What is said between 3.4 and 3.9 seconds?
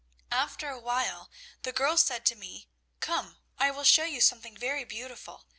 I will